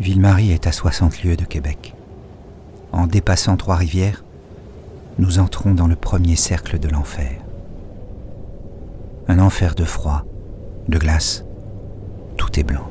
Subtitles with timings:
[0.00, 1.94] Ville-Marie est à 60 lieues de Québec.
[2.90, 4.24] En dépassant Trois-Rivières,
[5.18, 7.30] nous entrons dans le premier cercle de l'enfer.
[9.28, 10.24] Un enfer de froid,
[10.88, 11.44] de glace,
[12.36, 12.90] tout est blanc.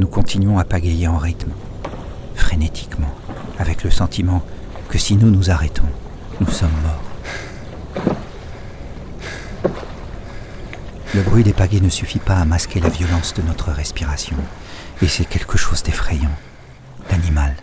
[0.00, 1.52] Nous continuons à pagayer en rythme,
[2.34, 3.14] frénétiquement,
[3.58, 4.42] avec le sentiment
[4.88, 5.88] que si nous nous arrêtons,
[6.40, 7.09] nous sommes morts.
[11.12, 14.36] Le bruit des pagaies ne suffit pas à masquer la violence de notre respiration,
[15.02, 16.30] et c'est quelque chose d'effrayant,
[17.10, 17.56] d'animal.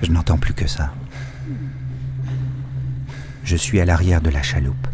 [0.00, 0.92] Je n'entends plus que ça.
[3.42, 4.86] Je suis à l'arrière de la chaloupe.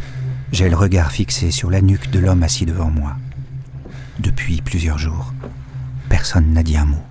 [0.52, 3.14] J'ai le regard fixé sur la nuque de l'homme assis devant moi.
[4.18, 5.34] Depuis plusieurs jours,
[6.08, 7.04] personne n'a dit un mot.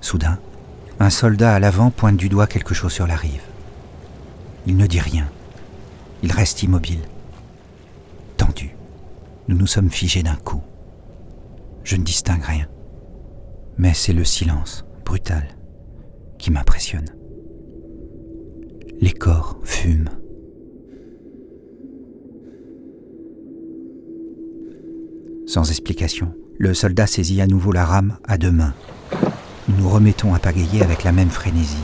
[0.00, 0.40] Soudain,
[0.98, 3.42] un soldat à l'avant pointe du doigt quelque chose sur la rive.
[4.66, 5.28] Il ne dit rien.
[6.24, 7.00] Il reste immobile.
[9.48, 10.62] Nous nous sommes figés d'un coup.
[11.82, 12.66] Je ne distingue rien.
[13.76, 15.48] Mais c'est le silence, brutal,
[16.38, 17.10] qui m'impressionne.
[19.00, 20.08] Les corps fument.
[25.46, 28.74] Sans explication, le soldat saisit à nouveau la rame à deux mains.
[29.68, 31.76] Nous nous remettons à pagayer avec la même frénésie.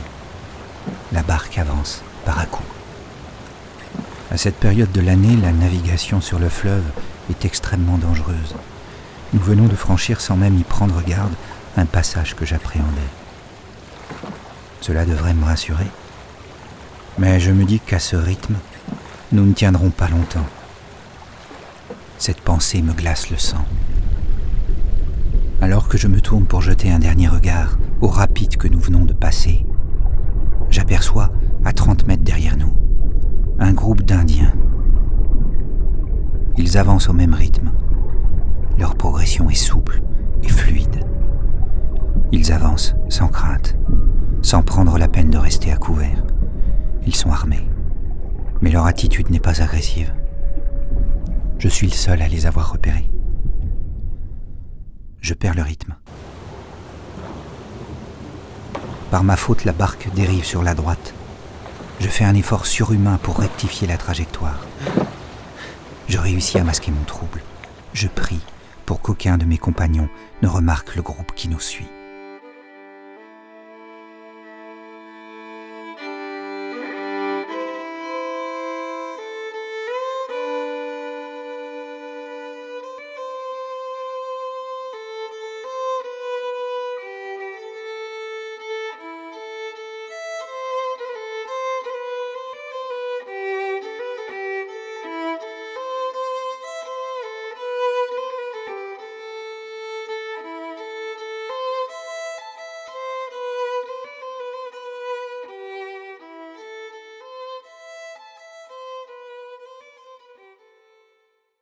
[1.11, 2.63] La barque avance, par à coup.
[4.31, 6.85] À cette période de l'année, la navigation sur le fleuve
[7.31, 8.55] est extrêmement dangereuse.
[9.33, 11.33] Nous venons de franchir sans même y prendre garde
[11.77, 13.01] un passage que j'appréhendais.
[14.81, 15.87] Cela devrait me rassurer.
[17.17, 18.55] Mais je me dis qu'à ce rythme,
[19.31, 20.45] nous ne tiendrons pas longtemps.
[22.17, 23.65] Cette pensée me glace le sang.
[25.61, 29.05] Alors que je me tourne pour jeter un dernier regard au rapide que nous venons
[29.05, 29.65] de passer,
[30.69, 31.29] j'aperçois,
[31.63, 32.73] à 30 mètres derrière nous,
[33.59, 34.53] un groupe d'Indiens.
[36.57, 37.71] Ils avancent au même rythme.
[38.79, 40.01] Leur progression est souple
[40.41, 41.05] et fluide.
[42.31, 43.77] Ils avancent sans crainte,
[44.41, 46.23] sans prendre la peine de rester à couvert.
[47.05, 47.69] Ils sont armés,
[48.61, 50.11] mais leur attitude n'est pas agressive.
[51.59, 53.11] Je suis le seul à les avoir repérés.
[55.21, 55.95] Je perds le rythme.
[59.11, 61.13] Par ma faute, la barque dérive sur la droite.
[61.99, 64.65] Je fais un effort surhumain pour rectifier la trajectoire.
[66.11, 67.41] Je réussis à masquer mon trouble.
[67.93, 68.41] Je prie
[68.85, 70.09] pour qu'aucun de mes compagnons
[70.41, 71.87] ne remarque le groupe qui nous suit.